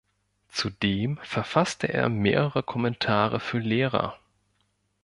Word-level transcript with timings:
Zudem 0.49 1.19
verfasste 1.21 1.85
er 1.93 2.09
mehrere 2.09 2.63
Kommentare 2.63 3.39
für 3.39 3.59
Lehrer. 3.59 4.17